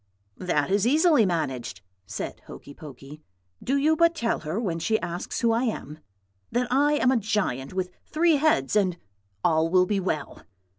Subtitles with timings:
[0.37, 3.21] "'That is easily managed,' said Hokey Pokey.
[3.63, 5.99] 'Do you but tell her, when she asks who I am,
[6.51, 8.97] that I am a giant with three heads, and
[9.43, 10.41] all will be well.'